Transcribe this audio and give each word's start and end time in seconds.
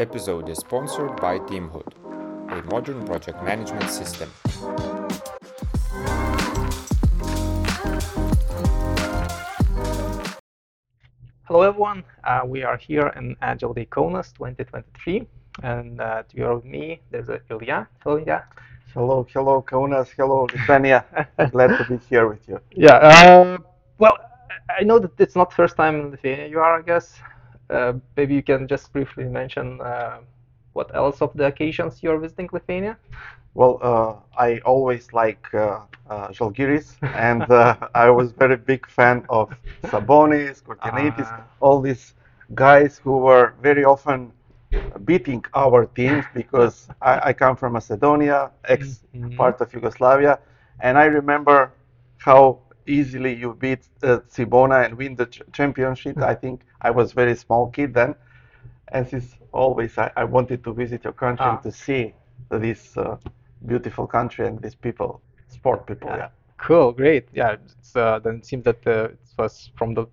episode 0.00 0.48
is 0.48 0.58
sponsored 0.58 1.16
by 1.20 1.38
Teamhood, 1.40 1.92
a 2.52 2.62
modern 2.70 3.04
project 3.04 3.42
management 3.42 3.90
system. 3.90 4.30
Hello 11.44 11.62
everyone, 11.62 12.04
uh, 12.22 12.42
we 12.44 12.62
are 12.62 12.76
here 12.76 13.08
in 13.16 13.34
Agile 13.42 13.74
Day 13.74 13.86
Kaunas 13.86 14.32
2023 14.34 15.26
and 15.64 16.00
uh, 16.00 16.22
together 16.28 16.54
with 16.54 16.64
me 16.64 17.00
there's 17.10 17.28
uh, 17.28 17.38
Ilija. 17.50 17.88
Hello 18.04 18.18
Ilija. 18.18 18.44
Hello, 18.94 19.26
hello, 19.34 19.62
Kaunas. 19.62 20.08
Hello, 20.16 20.46
Lithuania. 20.52 21.04
Glad 21.50 21.76
to 21.76 21.84
be 21.88 21.98
here 22.08 22.26
with 22.26 22.48
you. 22.48 22.58
Yeah, 22.70 22.94
uh, 22.94 23.58
well, 23.98 24.16
I 24.78 24.82
know 24.82 24.98
that 24.98 25.12
it's 25.18 25.36
not 25.36 25.52
first 25.52 25.76
time 25.76 26.00
in 26.00 26.10
Lithuania 26.12 26.46
you 26.46 26.58
are, 26.60 26.78
I 26.78 26.82
guess. 26.82 27.20
Uh, 27.70 27.94
maybe 28.16 28.34
you 28.34 28.42
can 28.42 28.66
just 28.68 28.92
briefly 28.92 29.24
mention 29.24 29.80
uh, 29.80 30.18
what 30.72 30.94
else 30.94 31.20
of 31.22 31.32
the 31.34 31.46
occasions 31.46 32.02
you're 32.02 32.18
visiting 32.18 32.48
Lithuania? 32.52 32.98
Well, 33.54 33.78
uh, 33.82 34.14
I 34.38 34.58
always 34.64 35.12
like 35.12 35.52
uh, 35.54 35.80
uh, 36.08 36.28
Žalgiris, 36.28 36.98
and 37.12 37.50
uh, 37.50 37.76
I 37.94 38.10
was 38.10 38.32
very 38.32 38.56
big 38.56 38.86
fan 38.86 39.24
of 39.28 39.50
Sabonis, 39.82 40.62
Kurtinaitis, 40.62 41.32
Ah. 41.32 41.46
all 41.60 41.80
these 41.80 42.14
guys 42.54 42.98
who 42.98 43.18
were 43.18 43.54
very 43.62 43.84
often 43.84 44.32
beating 45.04 45.44
our 45.54 45.84
teams 45.86 46.26
because 46.32 46.90
I, 47.00 47.28
I 47.30 47.32
come 47.32 47.56
from 47.56 47.72
Macedonia, 47.74 48.50
ex 48.64 49.04
Mhm. 49.14 49.30
part 49.36 49.60
of 49.60 49.72
Yugoslavia, 49.74 50.38
and 50.80 50.98
I 50.98 51.04
remember 51.06 51.72
how 52.18 52.58
easily 52.88 53.34
you 53.34 53.54
beat 53.54 53.88
uh, 54.02 54.18
Cibona 54.28 54.84
and 54.84 54.96
win 54.98 55.16
the 55.16 55.26
ch- 55.26 55.42
championship. 55.52 56.18
I 56.18 56.34
think 56.34 56.62
I 56.80 56.90
was 56.90 57.12
very 57.12 57.34
small 57.36 57.68
kid 57.70 57.94
then, 57.94 58.14
and 58.88 59.06
since 59.06 59.36
always 59.52 59.98
I, 59.98 60.10
I 60.16 60.24
wanted 60.24 60.64
to 60.64 60.72
visit 60.74 61.04
your 61.04 61.12
country 61.12 61.46
Ah. 61.46 61.54
and 61.54 61.62
to 61.62 61.72
see 61.72 62.14
this 62.50 62.96
uh, 62.96 63.16
beautiful 63.66 64.06
country 64.06 64.46
and 64.46 64.60
these 64.62 64.74
people, 64.74 65.20
sport 65.48 65.86
people. 65.86 66.10
Yeah. 66.10 66.28
Cool, 66.58 66.92
great. 66.92 67.28
Yeah, 67.32 67.52
it's, 67.52 67.96
uh, 67.96 68.18
then 68.20 68.36
it 68.36 68.46
seems 68.46 68.64
that 68.64 68.86
uh, 68.86 69.04
it 69.12 69.18
was 69.38 69.70
from 69.76 69.94
the 69.94 70.06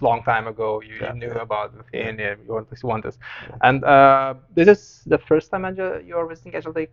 long 0.00 0.22
time 0.22 0.46
ago 0.46 0.80
you, 0.82 0.94
Yeah, 1.00 1.12
you 1.12 1.20
knew 1.20 1.32
yeah. 1.34 1.42
about 1.42 1.76
Lithuania, 1.76 2.36
you 2.46 2.52
want 2.52 2.68
to 2.74 2.86
want 2.86 3.04
this. 3.04 3.18
Yeah. 3.48 3.56
And 3.62 3.84
uh, 3.84 4.34
this 4.54 4.68
is 4.68 5.02
the 5.06 5.18
first 5.18 5.50
time 5.50 5.64
Agile, 5.64 6.00
you're 6.02 6.26
visiting 6.26 6.54
Agile 6.54 6.72
Day? 6.72 6.88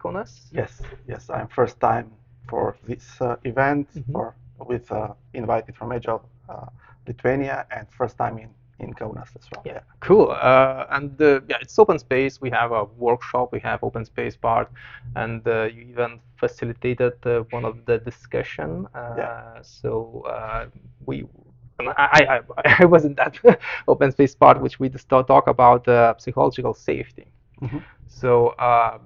Yes, 0.52 0.82
yes. 1.08 1.30
I'm 1.30 1.48
first 1.48 1.80
time 1.80 2.12
for 2.48 2.76
this 2.88 3.22
uh, 3.22 3.36
event, 3.44 3.88
Mhm. 3.96 4.12
for 4.14 4.34
with 4.68 4.92
uh, 4.92 5.14
invited 5.34 5.76
from 5.76 5.92
Agile 5.92 6.22
uh, 6.50 6.66
Lithuania, 7.08 7.66
and 7.72 7.88
first 7.92 8.18
time 8.18 8.38
in 8.38 8.50
in 8.80 8.94
Kaunas 8.94 9.30
as 9.36 9.48
well. 9.52 9.64
Yeah, 9.66 9.80
cool. 10.00 10.32
Uh, 10.32 10.86
and 10.90 11.22
uh, 11.22 11.42
yeah, 11.48 11.58
it's 11.62 11.78
open 11.80 12.00
space. 12.00 12.42
We 12.42 12.50
have 12.50 12.72
a 12.72 12.84
workshop. 12.98 13.52
We 13.52 13.60
have 13.60 13.84
open 13.84 14.06
space 14.06 14.36
part, 14.36 14.70
and 15.16 15.48
uh, 15.48 15.64
you 15.74 15.82
even 15.84 16.20
facilitated 16.38 17.14
uh, 17.26 17.42
one 17.52 17.66
of 17.66 17.86
the 17.86 17.98
discussion. 18.00 18.88
Uh, 18.96 19.16
Yeah. 19.18 19.62
So 19.62 20.24
uh, 20.28 20.66
we, 21.06 21.26
I, 21.80 22.42
I, 22.66 22.82
I 22.82 22.86
was 22.94 23.06
in 23.06 23.16
that 23.16 23.40
open 23.88 24.12
space 24.12 24.36
part, 24.36 24.62
which 24.62 24.80
we 24.80 24.90
just 24.90 25.10
talk 25.10 25.48
about 25.48 25.88
uh, 25.88 26.14
psychological 26.18 26.74
safety. 26.74 27.26
Mhm. 27.62 27.84
So, 28.08 28.50
uh, 28.60 28.98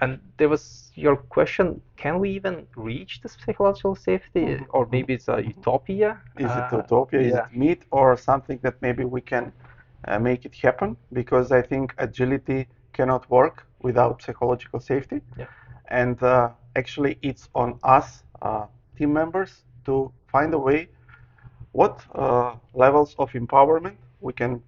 and 0.00 0.18
there 0.38 0.48
was 0.48 0.90
your 0.94 1.16
question: 1.16 1.80
Can 1.96 2.18
we 2.20 2.30
even 2.30 2.66
reach 2.76 3.20
this 3.22 3.36
psychological 3.44 3.94
safety, 3.94 4.58
Mhm. 4.58 4.66
or 4.70 4.86
maybe 4.90 5.14
it's 5.14 5.28
a 5.28 5.42
utopia? 5.42 6.20
Is 6.36 6.56
it 6.56 6.70
Uh, 6.72 6.72
utopia? 6.72 7.20
Is 7.20 7.36
it 7.36 7.44
myth 7.52 7.84
or 7.90 8.16
something 8.16 8.58
that 8.62 8.80
maybe 8.82 9.04
we 9.04 9.20
can 9.20 9.52
uh, 10.08 10.18
make 10.18 10.44
it 10.44 10.54
happen? 10.56 10.96
Because 11.12 11.52
I 11.52 11.62
think 11.62 11.94
agility 11.98 12.68
cannot 12.92 13.28
work 13.30 13.66
without 13.82 14.22
psychological 14.22 14.80
safety. 14.80 15.20
Yeah. 15.36 15.46
And 15.88 16.22
uh, 16.22 16.50
actually, 16.76 17.18
it's 17.22 17.48
on 17.54 17.78
us, 17.82 18.22
uh, 18.42 18.66
team 18.96 19.12
members, 19.12 19.64
to 19.86 20.12
find 20.26 20.52
a 20.54 20.58
way 20.58 20.88
what 21.72 22.04
uh, 22.14 22.54
levels 22.74 23.14
of 23.18 23.32
empowerment 23.32 23.96
we 24.20 24.32
can 24.32 24.62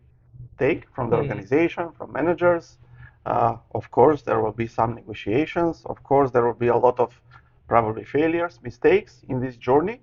take 0.59 0.87
from 0.95 1.11
the 1.11 1.17
Mhm. 1.17 1.17
organization, 1.17 1.91
from 1.97 2.13
managers. 2.13 2.79
Uh, 3.27 3.57
of 3.75 3.91
course, 3.91 4.23
there 4.23 4.41
will 4.41 4.53
be 4.53 4.67
some 4.67 4.95
negotiations. 4.95 5.83
Of 5.87 6.03
course, 6.03 6.31
there 6.31 6.45
will 6.45 6.55
be 6.55 6.69
a 6.69 6.77
lot 6.77 6.99
of 6.99 7.21
probably 7.69 8.05
failures, 8.05 8.59
mistakes 8.63 9.23
in 9.29 9.41
this 9.41 9.57
journey. 9.57 10.01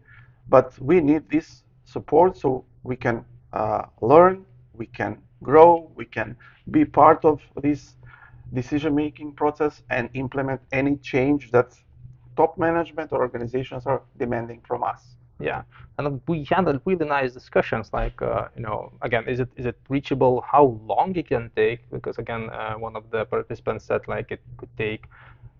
But 0.50 0.80
we 0.80 1.02
need 1.02 1.30
this 1.30 1.64
support 1.86 2.38
so 2.38 2.64
we 2.84 2.96
can 2.96 3.26
uh, 3.54 3.84
learn, 4.02 4.46
we 4.74 4.86
can 4.86 5.22
grow, 5.44 5.92
we 5.96 6.06
can 6.06 6.38
be 6.72 6.86
part 6.86 7.26
of 7.26 7.42
this 7.62 7.96
decision-making 8.54 9.34
process 9.34 9.84
and 9.90 10.10
implement 10.14 10.62
any 10.72 10.96
change 10.98 11.52
that 11.52 11.76
top 12.38 12.58
management 12.58 13.12
or 13.12 13.20
organizations 13.20 13.86
are 13.86 14.02
demanding 14.18 14.62
from 14.66 14.84
us. 14.84 15.02
Yeah, 15.40 15.64
and 15.98 16.22
we 16.28 16.46
had 16.46 16.68
a 16.68 16.82
really 16.86 17.06
nice 17.06 17.34
discussions. 17.34 17.92
Like, 17.94 18.22
uh, 18.22 18.48
you 18.56 18.62
know, 18.64 18.92
again, 19.02 19.28
is 19.28 19.40
it 19.40 19.50
is 19.56 19.66
it 19.66 19.78
reachable? 19.88 20.42
How 20.42 20.80
long 20.86 21.16
it 21.16 21.28
can 21.28 21.52
take? 21.56 21.90
Because 21.92 22.18
again, 22.18 22.50
uh, 22.50 22.74
one 22.76 22.96
of 22.96 23.10
the 23.12 23.26
participants 23.26 23.86
said 23.86 24.02
like 24.08 24.32
it 24.32 24.42
could 24.58 24.70
take 24.78 25.06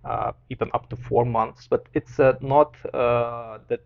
uh, 0.04 0.32
even 0.50 0.70
up 0.74 0.90
to 0.90 0.96
four 0.96 1.26
months. 1.26 1.68
But 1.68 1.86
it's 1.94 2.20
uh, 2.20 2.34
not 2.42 2.76
uh, 2.94 3.60
the 3.68 3.80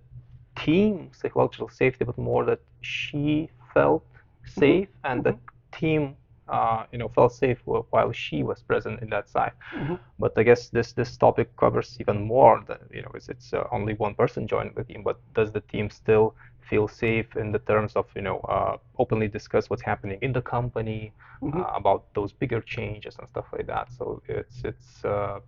team 0.56 1.10
psychological 1.14 1.70
safety, 1.70 2.06
but 2.06 2.18
more 2.18 2.46
that 2.46 2.60
she 2.82 3.50
felt 3.74 4.06
safe 4.46 4.88
and 5.04 5.24
the 5.24 5.36
team, 5.74 6.16
uh, 6.52 6.86
you 6.92 7.00
know, 7.00 7.10
felt 7.10 7.34
safe 7.34 7.60
while 7.66 8.12
she 8.14 8.44
was 8.44 8.64
present 8.64 9.02
in 9.02 9.10
that 9.10 9.30
side. 9.30 9.54
Mhm. 9.72 10.00
But 10.20 10.38
I 10.38 10.44
guess 10.44 10.70
this 10.70 10.94
this 10.94 11.18
topic 11.18 11.56
covers 11.58 11.98
even 12.00 12.22
more 12.28 12.64
than 12.68 12.80
you 12.92 13.02
know, 13.04 13.12
it's, 13.16 13.30
it's 13.30 13.54
uh, 13.54 13.66
only 13.72 13.94
one 13.96 14.16
person 14.16 14.48
joining 14.48 14.74
the 14.76 14.84
team, 14.84 15.04
but 15.04 15.18
does 15.34 15.52
the 15.52 15.62
team 15.62 15.90
still 15.90 16.36
feel 16.70 16.88
safe 16.88 17.36
in 17.38 17.52
the 17.52 17.60
terms 17.60 17.96
of 17.96 18.06
you 18.16 18.22
know 18.22 18.40
uh, 18.50 18.78
openly 19.00 19.28
discuss 19.28 19.70
what's 19.70 19.84
happening 19.84 20.20
in 20.22 20.34
the 20.34 20.42
company 20.42 21.14
Mhm. 21.42 21.62
uh, 21.62 21.72
about 21.76 22.06
those 22.16 22.34
bigger 22.34 22.62
changes 22.62 23.18
and 23.20 23.28
stuff 23.30 23.48
like 23.54 23.68
that? 23.68 23.92
So 23.92 24.22
it's 24.28 24.64
it's 24.64 25.06
uh, 25.06 25.40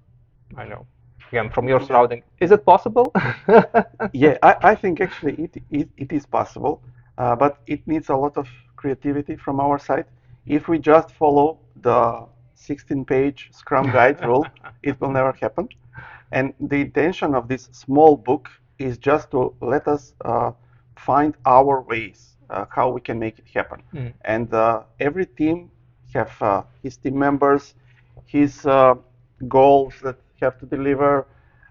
I 0.58 0.66
know 0.66 0.86
again 1.31 1.50
from 1.50 1.68
your 1.68 1.80
surrounding, 1.81 2.24
is 2.40 2.52
it 2.52 2.66
possible? 2.66 3.13
yeah, 4.13 4.38
I, 4.44 4.56
I 4.63 4.75
think 4.75 5.02
actually 5.02 5.34
it, 5.36 5.58
it, 5.69 5.90
it 5.97 6.12
is 6.13 6.25
possible, 6.25 6.81
uh, 7.18 7.36
but 7.36 7.58
it 7.68 7.88
needs 7.88 8.09
a 8.09 8.16
lot 8.16 8.38
of 8.38 8.47
creativity 8.75 9.36
from 9.36 9.59
our 9.59 9.78
side. 9.80 10.06
If 10.46 10.68
we 10.68 10.80
just 10.80 11.12
follow 11.12 11.59
the 11.81 12.26
16 12.56 13.06
page 13.06 13.50
Scrum 13.52 13.90
Guide 13.92 14.22
rule, 14.26 14.46
it 14.84 15.00
will 15.00 15.12
never 15.12 15.31
happen. 15.34 15.70
And 16.31 16.54
the 16.59 16.81
intention 16.81 17.34
of 17.36 17.48
this 17.48 17.70
small 17.72 18.16
book 18.18 18.50
is 18.80 18.98
just 18.98 19.31
to 19.31 19.54
let 19.62 19.88
us 19.88 20.14
uh, 20.26 20.52
find 20.98 21.36
our 21.46 21.81
ways, 21.81 22.38
uh, 22.50 22.66
how 22.70 22.90
we 22.92 23.02
can 23.02 23.20
make 23.20 23.40
it 23.40 23.46
happen. 23.54 23.81
Mm. 23.94 24.14
And 24.26 24.54
uh, 24.54 24.84
every 25.00 25.26
team 25.26 25.72
have 26.14 26.31
uh, 26.42 26.64
his 26.81 26.98
team 26.98 27.18
members, 27.18 27.75
his 28.25 28.66
uh, 28.66 28.96
goals 29.48 30.00
that 30.02 30.18
have 30.42 30.58
to 30.60 30.66
deliver. 30.66 31.28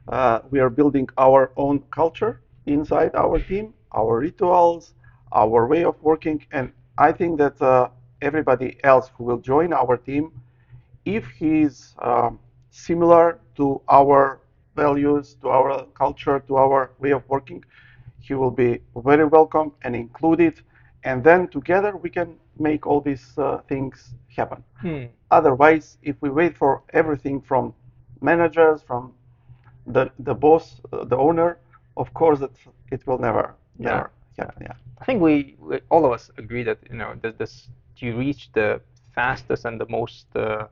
Uh, 0.09 0.41
we 0.50 0.60
are 0.60 0.71
building 0.71 1.09
our 1.19 1.53
own 1.56 1.81
culture 1.91 2.41
inside 2.66 3.15
our 3.15 3.39
team, 3.39 3.72
our 3.94 4.19
rituals, 4.19 4.94
our 5.33 5.66
way 5.66 5.84
of 5.84 6.00
working, 6.03 6.44
and 6.53 6.72
I 6.99 7.12
think 7.12 7.39
that 7.39 7.60
uh, 7.60 7.89
everybody 8.22 8.78
else 8.84 9.10
who 9.16 9.25
will 9.25 9.38
join 9.38 9.72
our 9.75 9.97
team, 9.99 10.33
if 11.05 11.27
he 11.31 11.62
is 11.62 11.94
um, 12.00 12.38
similar 12.71 13.38
to 13.56 13.81
our 13.88 14.41
values, 14.77 15.37
to 15.43 15.49
our 15.50 15.87
culture, 15.94 16.41
to 16.49 16.56
our 16.56 16.91
way 17.00 17.12
of 17.12 17.28
working, 17.28 17.65
he 18.21 18.34
will 18.34 18.50
be 18.50 18.81
very 18.97 19.25
welcome 19.27 19.72
and 19.83 19.94
included, 19.97 20.60
and 21.05 21.25
then 21.25 21.49
together 21.49 21.97
we 21.97 22.10
can 22.10 22.37
make 22.59 22.86
all 22.86 23.01
these 23.01 23.39
uh, 23.39 23.59
things 23.69 24.15
happen. 24.36 24.63
Hmm. 24.80 25.04
Otherwise, 25.30 25.98
if 26.03 26.16
we 26.22 26.30
wait 26.30 26.57
for 26.57 26.83
everything 26.92 27.41
from 27.41 27.74
managers, 28.21 28.83
from 28.83 29.13
the 29.86 30.10
the 30.19 30.34
boss, 30.34 30.80
uh, 30.92 31.04
the 31.04 31.16
owner, 31.16 31.59
of 31.97 32.13
course, 32.15 32.39
that 32.41 32.53
it 32.91 33.07
will 33.07 33.19
never 33.19 33.54
Yeah. 33.78 33.89
never 33.91 34.10
happen. 34.39 34.63
Yeah. 34.63 34.74
I 35.01 35.04
think 35.04 35.21
we, 35.22 35.57
we 35.60 35.80
all 35.91 36.04
of 36.07 36.13
us 36.13 36.30
agree 36.39 36.63
that 36.65 36.78
you 36.91 36.97
know 36.97 37.15
that 37.22 37.39
this 37.39 37.69
to 37.98 38.16
reach 38.16 38.50
the 38.53 38.80
fastest 39.15 39.65
and 39.65 39.80
the 39.80 39.89
most 39.89 40.27
uh, 40.36 40.66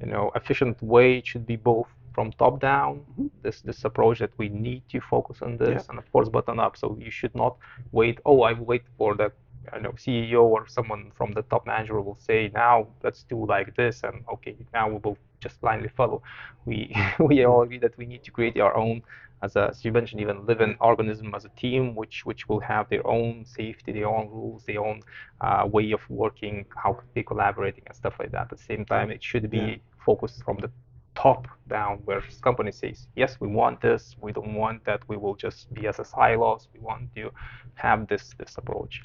you 0.00 0.06
know 0.06 0.30
efficient 0.34 0.80
way 0.82 1.18
it 1.18 1.26
should 1.26 1.46
be 1.46 1.56
both 1.56 1.88
from 2.14 2.32
top 2.32 2.60
down 2.60 3.00
Mhm. 3.18 3.30
this 3.42 3.62
this 3.62 3.84
approach 3.84 4.18
that 4.18 4.32
we 4.38 4.48
need 4.48 4.82
to 4.92 5.00
focus 5.00 5.42
on 5.42 5.56
this 5.56 5.82
Yeah. 5.84 5.90
and 5.90 5.98
of 5.98 6.06
course 6.12 6.28
button 6.28 6.58
up 6.60 6.76
so 6.76 6.86
you 7.06 7.10
should 7.10 7.34
not 7.34 7.54
wait 7.92 8.16
oh 8.24 8.38
I 8.42 8.52
wait 8.70 8.84
for 8.98 9.14
the 9.20 9.28
I 9.72 9.78
know 9.78 9.92
CEO 10.04 10.42
or 10.54 10.66
someone 10.66 11.10
from 11.18 11.30
the 11.32 11.42
top 11.42 11.66
manager 11.66 12.00
will 12.00 12.16
say 12.30 12.50
now 12.54 12.76
let's 13.04 13.22
do 13.24 13.38
like 13.54 13.74
this 13.76 14.02
and 14.04 14.16
okay 14.34 14.56
now 14.74 14.88
we 14.92 14.98
will 15.04 15.16
just 15.40 15.60
blindly 15.60 15.88
follow 16.00 16.22
we 16.64 16.76
we 17.28 17.44
all 17.44 17.62
agree 17.62 17.78
that 17.78 17.96
we 17.98 18.06
need 18.06 18.22
to 18.24 18.30
create 18.30 18.58
our 18.60 18.76
own 18.76 19.02
as, 19.42 19.56
a, 19.56 19.72
mentioned, 19.92 20.20
even 20.20 20.46
living 20.46 20.76
organism 20.80 21.34
as 21.34 21.44
a 21.44 21.48
team, 21.50 21.94
which 21.94 22.24
which 22.24 22.48
will 22.48 22.60
have 22.60 22.88
their 22.88 23.06
own 23.06 23.44
safety, 23.44 23.92
their 23.92 24.08
own 24.08 24.28
rules, 24.28 24.64
their 24.64 24.80
own 24.88 25.00
uh, 25.40 25.66
way 25.76 25.92
of 25.92 26.00
working, 26.08 26.64
how 26.82 26.98
they 27.14 27.22
collaborating 27.22 27.84
and 27.86 27.96
stuff 27.96 28.14
like 28.20 28.30
that. 28.32 28.42
At 28.42 28.50
the 28.50 28.64
same 28.70 28.84
time, 28.84 29.10
it 29.10 29.22
should 29.22 29.48
be 29.50 29.58
Yeah. 29.58 29.76
focused 30.06 30.42
from 30.44 30.56
the 30.58 30.70
top 31.14 31.46
down, 31.68 31.98
where 32.06 32.22
company 32.42 32.72
says, 32.72 33.06
yes, 33.16 33.38
we 33.40 33.48
want 33.48 33.80
this, 33.80 34.16
we 34.20 34.32
don't 34.32 34.54
want 34.54 34.84
that, 34.84 35.00
we 35.08 35.16
will 35.16 35.36
just 35.36 35.72
be 35.74 35.86
as 35.86 35.98
a 35.98 36.04
silos, 36.04 36.68
we 36.74 36.80
want 36.80 37.14
to 37.16 37.30
have 37.74 38.06
this 38.08 38.34
this 38.38 38.56
approach. 38.58 39.02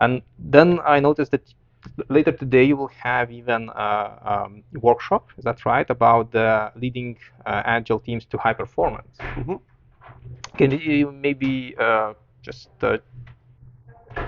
And 0.00 0.22
then 0.38 0.78
I 0.94 1.00
noticed 1.00 1.30
that 1.32 1.46
later 2.08 2.32
today 2.32 2.64
you 2.64 2.76
will 2.76 2.92
have 3.02 3.30
even 3.30 3.68
a 3.74 4.18
um, 4.32 4.62
workshop, 4.80 5.28
is 5.38 5.44
that 5.44 5.64
right, 5.66 5.88
about 5.90 6.34
uh, 6.34 6.70
leading 6.76 7.16
uh, 7.46 7.62
agile 7.64 8.00
teams 8.00 8.24
to 8.26 8.38
high 8.38 8.54
performance. 8.54 9.16
Mhm. 9.36 9.60
Can 10.60 10.72
you 10.72 11.10
maybe 11.10 11.74
uh, 11.78 12.12
just 12.42 12.68
uh, 12.82 12.98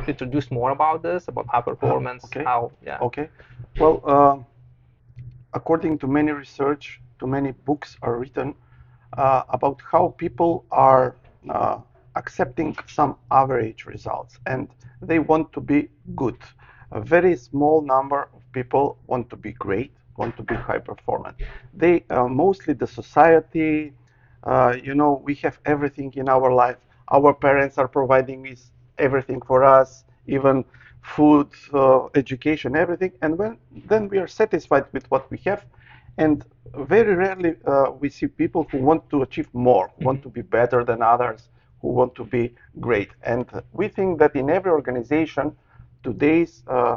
introduce 0.07 0.51
more 0.51 0.71
about 0.71 1.03
this, 1.03 1.29
about 1.29 1.47
high 1.47 1.61
performance, 1.61 2.25
okay. 2.25 2.43
how, 2.43 2.73
yeah. 2.87 2.99
Okay. 3.09 3.29
Well, 3.79 4.01
um 4.15 4.47
according 5.55 5.99
to 5.99 6.07
many 6.07 6.33
research, 6.33 7.01
to 7.19 7.27
many 7.27 7.53
books 7.69 7.97
are 8.01 8.15
written 8.21 8.55
uh, 9.19 9.43
about 9.59 9.79
how 9.93 10.15
people 10.25 10.65
are 10.71 11.17
uh, 11.51 11.79
accepting 12.15 12.75
some 12.87 13.17
average 13.31 13.85
results 13.85 14.39
and 14.47 14.69
they 15.03 15.19
want 15.19 15.53
to 15.53 15.61
be 15.61 15.89
good. 16.17 16.39
A 16.93 17.01
very 17.01 17.37
small 17.37 17.83
number 17.83 18.21
of 18.35 18.41
people 18.53 18.99
want 19.07 19.29
to 19.31 19.37
be 19.37 19.53
great, 19.53 19.93
want 20.17 20.37
to 20.37 20.43
be 20.43 20.55
high 20.55 20.79
performant. 20.79 21.37
They 21.75 22.05
uh, 22.09 22.29
mostly 22.29 22.75
the 22.75 22.87
society, 22.87 23.93
uh, 24.45 24.77
you 24.83 24.95
know, 24.95 25.21
we 25.25 25.35
have 25.37 25.59
everything 25.65 26.13
in 26.17 26.29
our 26.29 26.53
life. 26.53 26.77
Our 27.11 27.35
parents 27.35 27.79
are 27.79 27.89
providing 27.89 28.47
us 28.49 28.71
everything 28.99 29.41
for 29.43 29.65
us, 29.65 30.05
even 30.27 30.65
food, 31.03 31.49
uh, 31.75 32.07
education, 32.15 32.77
everything. 32.77 33.13
And 33.23 33.39
when 33.39 33.59
then 33.89 34.09
we 34.09 34.19
are 34.19 34.29
satisfied 34.29 34.87
with 34.93 35.11
what 35.11 35.31
we 35.31 35.39
have, 35.45 35.65
and 36.19 36.45
very 36.75 37.15
rarely 37.15 37.57
uh, 37.67 37.91
we 38.01 38.09
see 38.09 38.27
people 38.27 38.67
who 38.71 38.79
want 38.79 39.09
to 39.11 39.23
achieve 39.23 39.49
more, 39.53 39.91
who 39.99 40.05
want 40.07 40.23
to 40.23 40.29
be 40.29 40.43
better 40.43 40.85
than 40.85 41.03
others, 41.03 41.49
who 41.81 41.89
want 41.89 42.15
to 42.15 42.25
be 42.25 42.55
great. 42.81 43.11
And 43.23 43.47
we 43.73 43.89
think 43.89 44.19
that 44.21 44.37
in 44.37 44.51
every 44.51 44.71
organization, 44.71 45.57
today's 46.03 46.63
uh, 46.69 46.97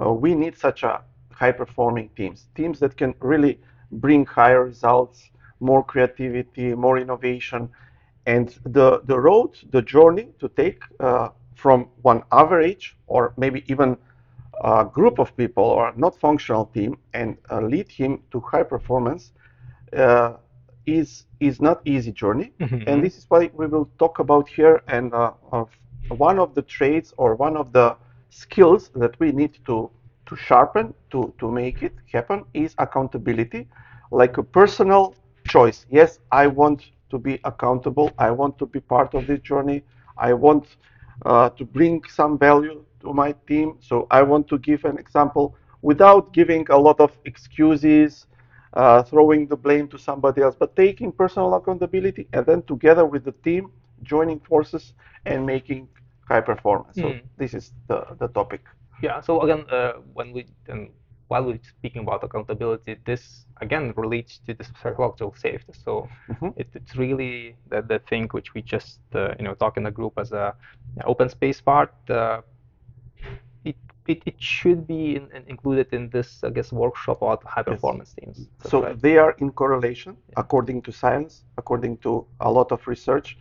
uh, 0.00 0.12
we 0.12 0.34
need 0.34 0.56
such 0.56 0.82
a 0.82 1.02
high-performing 1.32 2.10
teams, 2.16 2.46
teams 2.54 2.78
that 2.80 2.96
can 2.96 3.14
really 3.20 3.58
bring 3.90 4.24
higher 4.24 4.64
results, 4.64 5.30
more 5.62 5.84
creativity, 5.84 6.74
more 6.74 6.98
innovation, 6.98 7.70
and 8.26 8.48
the 8.64 9.00
the 9.06 9.18
road, 9.18 9.50
the 9.72 9.82
journey 9.82 10.28
to 10.40 10.48
take 10.48 10.82
uh, 11.00 11.30
from 11.54 11.88
one 12.02 12.22
average 12.32 12.96
or 13.06 13.34
maybe 13.36 13.64
even 13.68 13.96
a 14.64 14.84
group 14.84 15.18
of 15.18 15.36
people 15.36 15.64
or 15.64 15.92
not 15.96 16.16
functional 16.18 16.66
team 16.66 16.98
and 17.14 17.36
uh, 17.50 17.60
lead 17.60 17.90
him 17.90 18.20
to 18.32 18.40
high 18.40 18.62
performance 18.64 19.32
uh, 19.96 20.34
is 20.86 21.26
is 21.40 21.60
not 21.60 21.80
easy 21.84 22.12
journey 22.12 22.52
Mhm. 22.60 22.86
and 22.86 23.02
this 23.02 23.18
is 23.18 23.26
what 23.28 23.52
we 23.54 23.66
will 23.66 23.88
talk 23.98 24.18
about 24.20 24.48
here 24.48 24.82
and 24.88 25.12
uh, 25.14 25.32
of 25.52 25.68
one 26.08 26.38
of 26.38 26.54
the 26.54 26.62
traits 26.62 27.12
or 27.18 27.34
one 27.36 27.56
of 27.56 27.72
the 27.72 27.96
skills 28.30 28.90
that 28.94 29.18
we 29.20 29.32
need 29.32 29.52
to 29.66 29.90
to 30.26 30.36
sharpen 30.36 30.94
to 31.10 31.32
to 31.38 31.50
make 31.50 31.82
it 31.82 31.94
happen 32.12 32.44
is 32.54 32.74
accountability 32.78 33.68
like 34.10 34.38
a 34.38 34.42
personal 34.42 35.14
choice 35.54 35.86
yes 35.90 36.18
i 36.30 36.46
want 36.46 36.80
to 37.10 37.18
be 37.18 37.34
accountable 37.44 38.08
i 38.18 38.30
want 38.30 38.58
to 38.58 38.66
be 38.66 38.80
part 38.80 39.14
of 39.14 39.26
this 39.26 39.40
journey 39.40 39.82
i 40.18 40.32
want 40.32 40.76
uh, 41.24 41.48
to 41.50 41.64
bring 41.64 42.02
some 42.08 42.38
value 42.38 42.84
to 43.00 43.12
my 43.12 43.32
team. 43.46 43.76
So 43.80 44.06
I 44.10 44.22
want 44.22 44.48
to 44.48 44.58
give 44.58 44.84
an 44.84 44.98
example 44.98 45.54
without 45.82 46.32
giving 46.32 46.66
a 46.70 46.76
lot 46.78 47.00
of 47.00 47.18
excuses, 47.24 48.26
uh, 48.74 49.02
throwing 49.02 49.46
the 49.46 49.56
blame 49.56 49.88
to 49.88 49.98
somebody 49.98 50.42
else, 50.42 50.54
but 50.58 50.76
taking 50.76 51.12
personal 51.12 51.54
accountability 51.54 52.28
and 52.32 52.46
then 52.46 52.62
together 52.62 53.04
with 53.04 53.24
the 53.24 53.32
team, 53.44 53.70
joining 54.02 54.40
forces 54.40 54.94
and 55.26 55.44
making 55.46 55.88
high 56.28 56.40
performance. 56.40 56.98
So 56.98 57.16
Mm. 57.16 57.28
this 57.36 57.54
is 57.54 57.72
the, 57.88 58.06
the 58.18 58.28
topic. 58.28 58.62
Yeah. 59.02 59.20
So 59.20 59.40
again, 59.42 59.66
uh, 59.70 59.92
when 60.14 60.32
we 60.32 60.46
while 61.28 61.44
we're 61.44 61.58
speaking 61.62 62.02
about 62.02 62.22
accountability, 62.24 62.96
this 63.04 63.46
again 63.60 63.92
relates 63.96 64.38
to 64.46 64.54
the 64.54 64.64
psychological 64.64 65.34
safety. 65.34 65.72
So 65.72 66.08
Mhm. 66.28 66.54
it, 66.56 66.68
it's 66.74 66.96
really 66.96 67.56
the, 67.68 67.82
the 67.82 67.98
thing 68.00 68.28
which 68.32 68.54
we 68.54 68.62
just 68.62 69.00
uh, 69.14 69.34
you 69.38 69.44
know 69.44 69.54
talk 69.54 69.76
in 69.76 69.84
the 69.84 69.90
group 69.90 70.14
as 70.18 70.32
a 70.32 70.54
open 71.04 71.28
space 71.28 71.60
part. 71.60 71.92
Uh, 72.08 72.40
it, 73.64 73.76
it 74.06 74.22
it 74.26 74.34
should 74.40 74.86
be 74.86 75.16
in, 75.16 75.24
in- 75.36 75.44
included 75.48 75.88
in 75.92 76.08
this 76.10 76.42
I 76.44 76.50
guess 76.50 76.72
workshop 76.72 77.22
about 77.22 77.42
high 77.44 77.62
performance 77.62 78.12
teams. 78.14 78.48
That's 78.62 78.70
So 78.70 78.76
right. 78.80 78.96
they 79.04 79.16
are 79.18 79.34
in 79.38 79.50
correlation 79.52 80.16
according 80.36 80.82
to 80.82 80.92
science, 80.92 81.44
according 81.58 81.98
to 81.98 82.26
a 82.40 82.50
lot 82.50 82.72
of 82.72 82.86
research. 82.86 83.38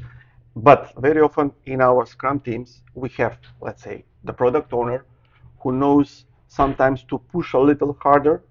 But 0.56 0.92
very 0.98 1.22
often 1.22 1.52
in 1.66 1.82
our 1.82 2.06
Scrum 2.06 2.40
teams, 2.40 2.84
we 2.96 3.10
have, 3.18 3.38
let's 3.62 3.82
say, 3.84 4.06
the 4.24 4.34
product 4.34 4.74
owner 4.74 5.06
who 5.62 5.72
knows 5.74 6.26
sometimes 6.52 7.04
to 7.06 7.20
push 7.34 7.54
a 7.54 7.60
little 7.60 7.98
harder 8.02 8.44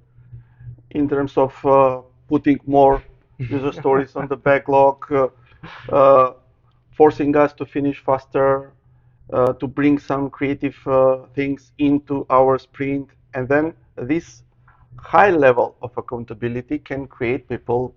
in 0.90 1.08
terms 1.08 1.36
of 1.36 1.52
uh, 1.66 2.00
putting 2.28 2.58
more 2.66 3.02
user 3.48 3.72
stories 3.72 4.16
on 4.16 4.28
the 4.28 4.36
backlog, 4.36 5.10
uh, 5.12 5.28
uh, 5.90 6.32
forcing 6.92 7.36
us 7.36 7.52
to 7.54 7.66
finish 7.66 7.98
faster, 8.04 8.72
uh, 9.32 9.52
to 9.54 9.66
bring 9.66 9.98
some 9.98 10.30
creative 10.30 10.76
uh, 10.86 11.18
things 11.34 11.72
into 11.78 12.26
our 12.30 12.58
sprint. 12.58 13.08
And 13.34 13.48
then 13.48 13.74
this 13.96 14.42
high 14.96 15.30
level 15.30 15.76
of 15.82 15.92
accountability 15.96 16.78
can 16.78 17.06
create 17.06 17.48
people 17.48 17.94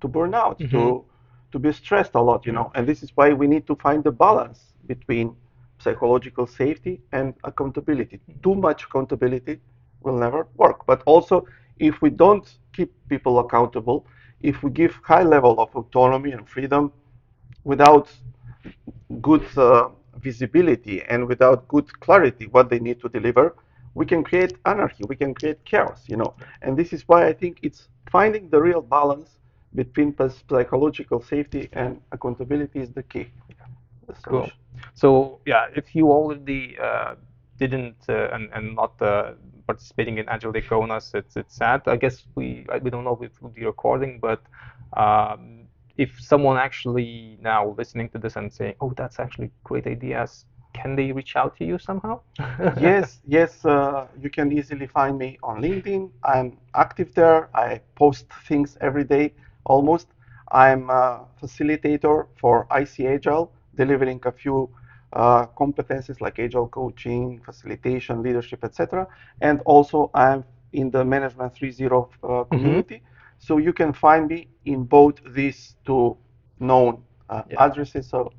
to 0.00 0.08
burn 0.08 0.34
out, 0.34 0.60
to 0.70 1.04
to 1.52 1.58
be 1.58 1.72
stressed 1.72 2.14
a 2.14 2.20
lot, 2.20 2.46
you 2.46 2.52
know. 2.52 2.70
And 2.74 2.86
this 2.86 3.02
is 3.02 3.12
why 3.16 3.32
we 3.32 3.46
need 3.46 3.66
to 3.68 3.76
find 3.76 4.04
the 4.04 4.12
balance 4.12 4.74
between 4.86 5.36
psychological 5.78 6.46
safety 6.46 7.00
and 7.12 7.34
accountability. 7.44 8.20
Too 8.42 8.54
much 8.54 8.84
accountability 8.84 9.60
will 10.00 10.16
never 10.18 10.46
work. 10.56 10.86
But 10.86 11.02
also, 11.06 11.46
if 11.78 12.00
we 12.02 12.10
don't 12.10 12.46
keep 12.72 12.92
people 13.08 13.38
accountable, 13.38 14.06
if 14.42 14.62
we 14.62 14.70
give 14.70 14.98
high 15.02 15.22
level 15.22 15.60
of 15.60 15.74
autonomy 15.74 16.32
and 16.32 16.48
freedom 16.48 16.92
without 17.64 18.08
good 19.20 19.44
uh, 19.56 19.88
visibility 20.20 21.02
and 21.02 21.26
without 21.26 21.66
good 21.68 21.88
clarity 22.00 22.46
what 22.46 22.68
they 22.70 22.78
need 22.78 23.00
to 23.00 23.08
deliver, 23.08 23.54
we 23.94 24.04
can 24.06 24.22
create 24.22 24.56
anarchy, 24.66 25.04
we 25.08 25.16
can 25.16 25.34
create 25.34 25.64
chaos, 25.64 26.04
you 26.08 26.16
know. 26.16 26.34
And 26.62 26.76
this 26.76 26.92
is 26.92 27.06
why 27.08 27.26
I 27.26 27.32
think 27.32 27.58
it's 27.62 27.88
finding 28.10 28.48
the 28.50 28.60
real 28.60 28.82
balance 28.82 29.36
between 29.74 30.14
psychological 30.48 31.20
safety 31.22 31.68
and 31.72 32.00
accountability 32.12 32.80
is 32.80 32.92
the 32.92 33.02
key. 33.02 33.26
Cool. 34.26 34.50
So 34.94 35.40
yeah, 35.46 35.66
if 35.74 35.94
you 35.94 36.10
already 36.10 36.76
uh, 36.82 37.14
didn't 37.58 37.96
uh, 38.08 38.28
and, 38.32 38.48
and 38.54 38.74
not 38.74 39.00
uh, 39.00 39.32
participating 39.66 40.18
in 40.18 40.28
Agile 40.28 40.52
Day 40.52 40.62
Kaunas, 40.62 41.14
it's 41.14 41.36
it's 41.36 41.54
sad. 41.56 41.82
I 41.86 41.96
guess 41.96 42.24
we 42.34 42.66
we 42.82 42.90
don't 42.90 43.04
know 43.04 43.18
if 43.22 43.40
we'll 43.40 43.50
be 43.52 43.64
recording, 43.64 44.18
but 44.20 44.42
um, 44.96 45.66
if 45.96 46.20
someone 46.20 46.56
actually 46.58 47.38
now 47.40 47.74
listening 47.78 48.08
to 48.10 48.18
this 48.18 48.36
and 48.36 48.52
saying, 48.52 48.74
"Oh, 48.80 48.92
that's 48.96 49.18
actually 49.20 49.50
great 49.64 49.86
ideas," 49.86 50.44
can 50.72 50.96
they 50.96 51.12
reach 51.12 51.36
out 51.36 51.56
to 51.58 51.64
you 51.64 51.78
somehow? 51.78 52.20
yes, 52.74 53.20
yes, 53.26 53.64
uh, 53.64 54.06
you 54.18 54.30
can 54.30 54.52
easily 54.52 54.86
find 54.86 55.18
me 55.18 55.38
on 55.42 55.60
LinkedIn. 55.62 56.10
I'm 56.24 56.58
active 56.74 57.14
there. 57.14 57.48
I 57.54 57.80
post 57.94 58.26
things 58.46 58.76
every 58.80 59.04
day 59.04 59.34
almost. 59.64 60.08
I'm 60.50 60.90
a 60.90 61.26
facilitator 61.42 62.26
for 62.36 62.66
ICAgile, 62.70 63.48
delivering 63.76 64.20
a 64.24 64.32
few 64.32 64.70
uh, 65.12 65.46
competencies 65.58 66.20
like 66.20 66.38
Agile 66.38 66.68
coaching, 66.68 67.40
facilitation, 67.44 68.22
leadership, 68.22 68.64
etc. 68.64 69.06
And 69.40 69.60
also, 69.64 70.10
I'm 70.14 70.44
in 70.72 70.90
the 70.90 71.04
Management 71.04 71.54
3.0 71.54 72.08
uh, 72.22 72.44
community. 72.44 73.02
So 73.38 73.58
you 73.58 73.72
can 73.72 73.92
find 73.92 74.28
me 74.28 74.48
in 74.64 74.84
both 74.84 75.16
these 75.34 75.76
two 75.86 76.16
known 76.60 77.02
uh, 77.30 77.42
Yeah. 77.50 77.58
addresses. 77.58 78.08
So 78.08 78.32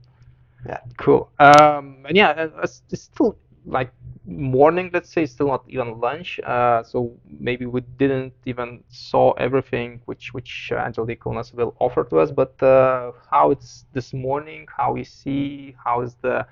yeah. 0.65 0.79
Cool. 0.97 1.29
Um, 1.39 2.05
and 2.07 2.15
yeah, 2.17 2.29
uh, 2.31 2.49
it's 2.63 2.83
it's 2.89 3.03
still 3.03 3.37
like 3.67 3.91
morning, 4.25 4.89
let's 4.93 5.11
say, 5.11 5.25
still 5.25 5.47
not 5.47 5.63
even 5.69 5.99
lunch. 5.99 6.39
Uh, 6.39 6.83
so 6.83 7.13
maybe 7.39 7.65
we 7.65 7.81
didn't 7.97 8.33
even 8.45 8.83
saw 8.89 9.31
everything 9.33 10.01
which 10.05 10.33
which 10.33 10.71
Agile 10.75 11.05
Day 11.05 11.15
Kaunas 11.15 11.53
will 11.53 11.75
offer 11.79 12.03
to 12.05 12.19
us. 12.19 12.31
But 12.31 12.61
uh, 12.63 13.11
how 13.31 13.51
it's 13.51 13.85
this 13.93 14.13
morning, 14.13 14.67
how 14.75 14.93
we 14.93 15.03
see, 15.03 15.75
how 15.83 16.01
is 16.01 16.15
the 16.21 16.45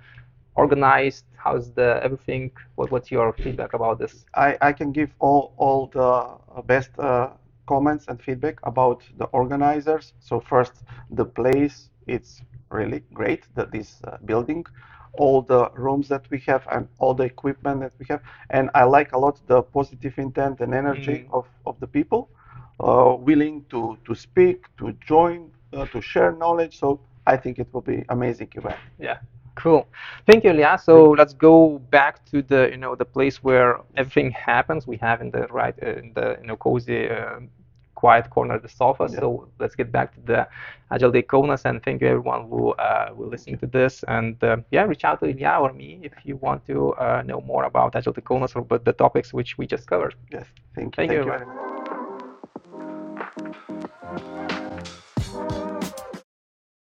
organized, 0.56 1.26
how's 1.38 1.72
the 1.74 2.00
everything? 2.04 2.52
What 2.76 2.92
what's 2.92 3.12
your 3.12 3.34
feedback 3.34 3.74
about 3.74 4.00
this? 4.00 4.26
I, 4.36 4.58
I 4.62 4.72
can 4.74 4.92
give 4.92 5.12
all, 5.20 5.54
all 5.58 5.88
the 5.88 6.02
uh, 6.02 6.62
best 6.62 6.92
uh, 7.00 7.30
comments 7.68 8.06
and 8.08 8.22
feedback 8.22 8.60
about 8.64 9.04
the 9.18 9.26
organizers. 9.26 10.14
So 10.20 10.40
first, 10.40 10.84
the 11.12 11.26
place, 11.26 11.90
it's 12.08 12.42
really 12.70 13.04
great 13.14 13.44
that 13.56 13.72
this 13.72 14.02
uh, 14.06 14.18
building, 14.26 14.66
all 15.18 15.42
the 15.42 15.70
rooms 15.76 16.08
that 16.10 16.26
we 16.32 16.40
have 16.48 16.64
and 16.72 16.88
all 17.00 17.14
the 17.14 17.24
equipment 17.24 17.82
that 17.82 17.94
we 18.00 18.06
have. 18.10 18.22
And 18.50 18.70
I 18.76 18.84
like 18.84 19.12
a 19.14 19.18
lot 19.18 19.40
the 19.48 19.62
positive 19.64 20.18
intent 20.18 20.60
and 20.62 20.74
energy 20.74 21.18
Mm. 21.28 21.34
of, 21.34 21.46
of 21.66 21.80
the 21.80 21.88
people. 21.88 22.30
uh, 22.80 23.16
willing 23.20 23.64
to, 23.70 23.98
to 24.06 24.14
speak, 24.16 24.66
to 24.78 24.92
join, 25.08 25.52
uh, 25.74 25.86
to 25.88 26.02
share 26.02 26.32
knowledge. 26.32 26.78
So 26.80 27.00
I 27.26 27.38
think 27.38 27.60
it 27.60 27.68
will 27.74 27.82
be 27.82 28.04
amazing 28.10 28.50
event. 28.56 28.80
Yeah. 29.00 29.18
Cool. 29.56 29.88
Thank 30.26 30.44
you, 30.44 30.52
Ilija. 30.52 30.80
So 30.80 31.12
let's 31.12 31.34
go 31.34 31.80
back 31.92 32.26
to 32.32 32.42
the 32.42 32.70
you 32.72 32.78
know 32.78 32.96
the 32.96 33.06
place 33.06 33.44
where 33.44 33.80
everything 33.96 34.32
happens. 34.32 34.86
We 34.88 34.98
have 34.98 35.22
in 35.22 35.32
the 35.32 35.48
right 35.48 35.76
uh, 35.82 35.94
in 36.02 36.14
the 36.14 36.38
you 36.42 36.48
know 36.48 36.56
cozy, 36.58 37.10
uh, 37.10 37.40
quiet 38.06 38.30
corner 38.36 38.56
of 38.58 38.64
the 38.68 38.74
sofa. 38.82 39.06
Yeah. 39.12 39.20
So 39.20 39.28
let's 39.62 39.76
get 39.82 39.90
back 39.98 40.08
to 40.16 40.22
the 40.32 40.40
Agile 40.94 41.12
Day 41.12 41.26
and 41.70 41.78
thank 41.84 42.02
you 42.02 42.08
everyone 42.08 42.42
who 42.52 42.64
uh, 42.88 43.08
will 43.18 43.30
listening 43.36 43.58
to 43.64 43.68
this. 43.68 44.04
And 44.08 44.36
uh, 44.44 44.58
yeah, 44.72 44.84
reach 44.92 45.06
out 45.06 45.20
to 45.22 45.26
Ilija 45.28 45.54
or 45.62 45.74
me 45.74 45.90
if 46.10 46.14
you 46.28 46.36
want 46.48 46.66
to 46.68 46.94
uh, 47.06 47.22
know 47.30 47.42
more 47.42 47.64
about 47.72 47.96
Agile 47.96 48.14
Day 48.14 48.24
or 48.56 48.62
about 48.62 48.86
the 48.86 48.94
topics 48.94 49.34
which 49.34 49.58
we 49.58 49.66
just 49.68 49.86
covered. 49.88 50.16
Yes, 50.32 50.46
thank 50.76 50.98
you. 50.98 51.06
Thank 51.08 51.12
you 51.12 51.24
you 51.24 51.26
much. 51.26 51.65